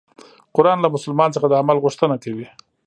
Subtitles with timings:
[0.55, 2.47] قرآن له مسلمان څخه د عمل غوښتنه کوي.